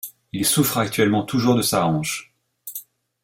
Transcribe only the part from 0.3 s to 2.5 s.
Il souffre actuellement toujours de sa hanche.